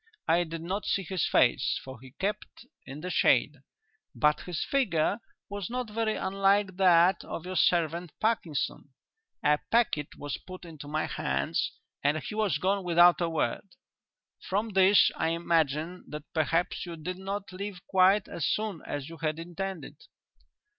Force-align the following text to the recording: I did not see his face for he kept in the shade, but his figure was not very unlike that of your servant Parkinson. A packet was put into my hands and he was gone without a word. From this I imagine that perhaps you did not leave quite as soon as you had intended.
I 0.27 0.45
did 0.45 0.63
not 0.63 0.85
see 0.87 1.03
his 1.03 1.27
face 1.27 1.79
for 1.85 2.01
he 2.01 2.09
kept 2.17 2.65
in 2.87 3.01
the 3.01 3.11
shade, 3.11 3.57
but 4.15 4.39
his 4.41 4.63
figure 4.63 5.19
was 5.47 5.69
not 5.69 5.91
very 5.91 6.15
unlike 6.15 6.77
that 6.77 7.23
of 7.23 7.45
your 7.45 7.55
servant 7.55 8.11
Parkinson. 8.19 8.93
A 9.43 9.59
packet 9.69 10.17
was 10.17 10.39
put 10.39 10.65
into 10.65 10.87
my 10.87 11.05
hands 11.05 11.73
and 12.03 12.17
he 12.17 12.33
was 12.33 12.57
gone 12.57 12.83
without 12.83 13.21
a 13.21 13.29
word. 13.29 13.75
From 14.41 14.69
this 14.69 15.11
I 15.17 15.27
imagine 15.27 16.05
that 16.07 16.23
perhaps 16.33 16.83
you 16.83 16.95
did 16.95 17.19
not 17.19 17.53
leave 17.53 17.85
quite 17.85 18.27
as 18.27 18.47
soon 18.47 18.81
as 18.87 19.07
you 19.07 19.17
had 19.17 19.37
intended. 19.37 19.97